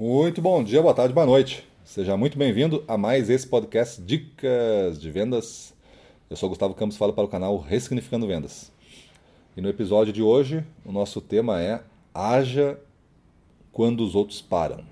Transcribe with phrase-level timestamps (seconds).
[0.00, 1.66] Muito bom dia, boa tarde, boa noite.
[1.84, 5.74] Seja muito bem-vindo a mais esse podcast Dicas de Vendas.
[6.30, 8.70] Eu sou Gustavo Campos, falo para o canal Ressignificando Vendas.
[9.56, 11.82] E no episódio de hoje, o nosso tema é
[12.14, 12.78] Haja
[13.72, 14.84] quando os outros param.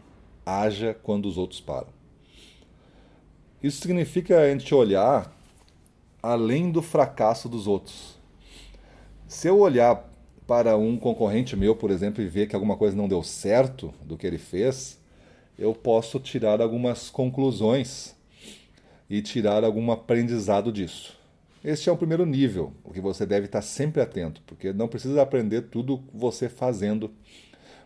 [0.45, 1.86] Haja quando os outros param.
[3.62, 5.32] Isso significa a gente olhar
[6.20, 8.18] além do fracasso dos outros.
[9.29, 10.12] Se eu olhar
[10.46, 14.16] para um concorrente meu, por exemplo, e ver que alguma coisa não deu certo do
[14.16, 14.98] que ele fez,
[15.58, 18.14] eu posso tirar algumas conclusões
[19.09, 21.16] e tirar algum aprendizado disso.
[21.64, 25.20] Este é o primeiro nível, o que você deve estar sempre atento, porque não precisa
[25.20, 27.10] aprender tudo você fazendo,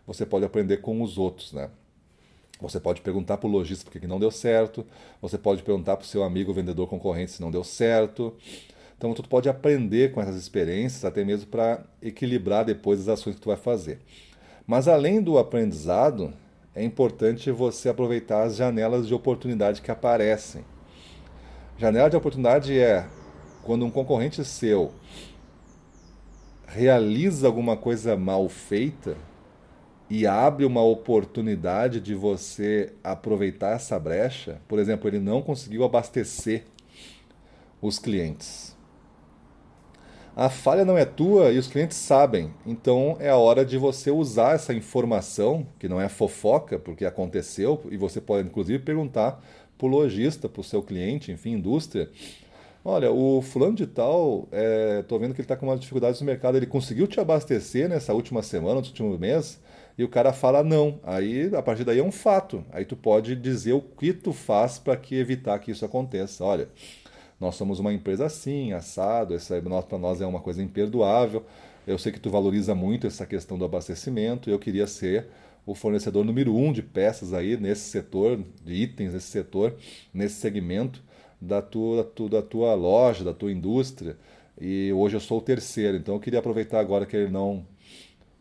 [0.06, 1.70] você pode aprender com os outros, né?
[2.60, 4.86] Você pode perguntar para o lojista por que não deu certo,
[5.22, 8.34] você pode perguntar para o seu amigo vendedor concorrente se não deu certo,
[9.00, 13.40] então tu pode aprender com essas experiências, até mesmo para equilibrar depois as ações que
[13.40, 13.98] tu vai fazer.
[14.66, 16.34] Mas além do aprendizado,
[16.74, 20.66] é importante você aproveitar as janelas de oportunidade que aparecem.
[21.78, 23.06] Janela de oportunidade é
[23.62, 24.92] quando um concorrente seu
[26.66, 29.16] realiza alguma coisa mal feita
[30.10, 34.60] e abre uma oportunidade de você aproveitar essa brecha.
[34.68, 36.64] Por exemplo, ele não conseguiu abastecer
[37.80, 38.78] os clientes
[40.40, 42.50] a falha não é tua e os clientes sabem.
[42.64, 47.78] Então é a hora de você usar essa informação, que não é fofoca, porque aconteceu,
[47.90, 49.38] e você pode inclusive perguntar
[49.76, 52.08] para o lojista, para o seu cliente, enfim, indústria.
[52.82, 54.48] Olha, o fulano de tal,
[54.98, 57.86] estou é, vendo que ele está com umas dificuldades no mercado, ele conseguiu te abastecer
[57.86, 59.60] nessa última semana, no último mês?
[59.98, 60.98] E o cara fala não.
[61.02, 62.64] Aí, a partir daí é um fato.
[62.72, 66.42] Aí tu pode dizer o que tu faz para que evitar que isso aconteça.
[66.42, 66.70] Olha,
[67.40, 71.44] nós somos uma empresa assim, assado, essa para nós é uma coisa imperdoável.
[71.86, 75.28] Eu sei que tu valoriza muito essa questão do abastecimento, eu queria ser
[75.64, 79.74] o fornecedor número um de peças aí nesse setor, de itens nesse setor,
[80.12, 81.02] nesse segmento
[81.40, 84.16] da tua, da tua loja, da tua indústria.
[84.60, 87.64] E hoje eu sou o terceiro, então eu queria aproveitar agora que ele não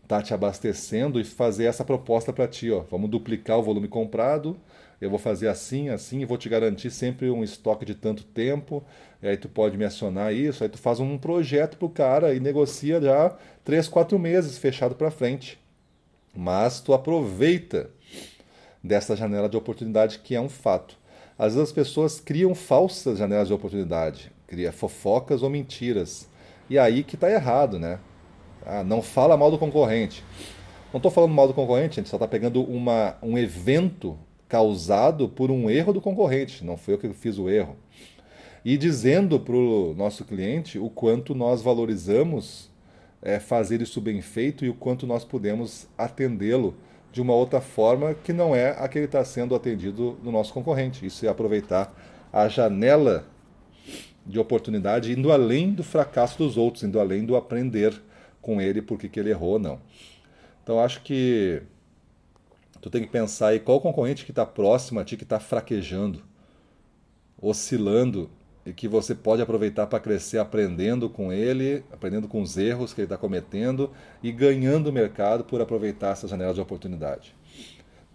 [0.09, 2.71] está te abastecendo e fazer essa proposta para ti.
[2.71, 2.83] Ó.
[2.89, 4.59] Vamos duplicar o volume comprado
[5.01, 8.83] eu vou fazer assim, assim, e vou te garantir sempre um estoque de tanto tempo,
[9.21, 12.39] e aí tu pode me acionar isso, aí tu faz um projeto pro cara e
[12.39, 15.57] negocia já três, quatro meses fechado para frente.
[16.35, 17.89] Mas tu aproveita
[18.83, 20.97] dessa janela de oportunidade que é um fato.
[21.37, 26.27] Às vezes as pessoas criam falsas janelas de oportunidade, cria fofocas ou mentiras.
[26.69, 27.99] E aí que está errado, né?
[28.65, 30.23] Ah, não fala mal do concorrente.
[30.91, 35.29] Não estou falando mal do concorrente, a gente só está pegando uma, um evento causado
[35.29, 37.75] por um erro do concorrente, não foi eu que fiz o erro.
[38.65, 42.69] E dizendo para o nosso cliente o quanto nós valorizamos
[43.21, 46.75] é, fazer isso bem feito e o quanto nós podemos atendê-lo
[47.11, 50.53] de uma outra forma que não é a que ele está sendo atendido no nosso
[50.53, 51.05] concorrente.
[51.05, 51.93] Isso é aproveitar
[52.33, 53.25] a janela
[54.25, 57.99] de oportunidade, indo além do fracasso dos outros, indo além do aprender
[58.49, 59.79] com ele porque que ele errou ou não.
[60.63, 61.61] Então acho que
[62.81, 66.23] tu tem que pensar aí qual concorrente que está próximo a ti, que está fraquejando,
[67.39, 68.27] oscilando
[68.65, 73.01] e que você pode aproveitar para crescer aprendendo com ele, aprendendo com os erros que
[73.01, 73.91] ele está cometendo
[74.23, 77.35] e ganhando mercado por aproveitar essa janela de oportunidade.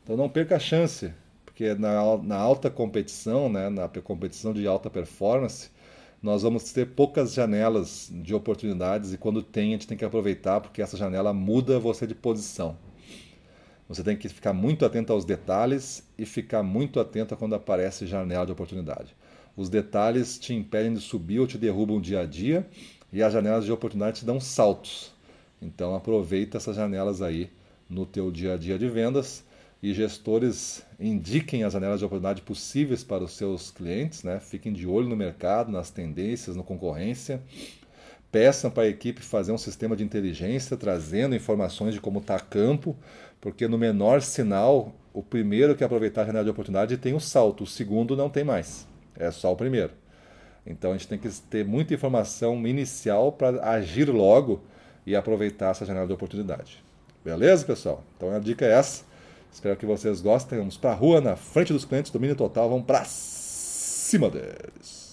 [0.02, 1.12] Então não perca a chance,
[1.44, 5.70] porque na, na alta competição, né, na competição de alta performance,
[6.24, 10.58] nós vamos ter poucas janelas de oportunidades e quando tem, a gente tem que aproveitar,
[10.58, 12.78] porque essa janela muda você de posição.
[13.86, 18.06] Você tem que ficar muito atento aos detalhes e ficar muito atento a quando aparece
[18.06, 19.14] janela de oportunidade.
[19.54, 22.66] Os detalhes te impedem de subir ou te derrubam dia a dia
[23.12, 25.12] e as janelas de oportunidade te dão saltos.
[25.60, 27.50] Então aproveita essas janelas aí
[27.86, 29.44] no teu dia a dia de vendas
[29.84, 34.40] e gestores indiquem as janelas de oportunidade possíveis para os seus clientes, né?
[34.40, 37.42] Fiquem de olho no mercado, nas tendências, na concorrência.
[38.32, 42.96] Peçam para a equipe fazer um sistema de inteligência trazendo informações de como está campo
[43.42, 47.20] porque no menor sinal, o primeiro que aproveitar a janela de oportunidade tem o um
[47.20, 48.88] salto, o segundo não tem mais.
[49.14, 49.90] É só o primeiro.
[50.66, 54.62] Então a gente tem que ter muita informação inicial para agir logo
[55.04, 56.82] e aproveitar essa janela de oportunidade.
[57.22, 58.02] Beleza, pessoal?
[58.16, 59.12] Então a dica é essa.
[59.54, 60.58] Espero que vocês gostem.
[60.58, 62.68] Vamos para a rua, na frente dos clientes, domínio total.
[62.68, 65.03] Vamos para cima deles.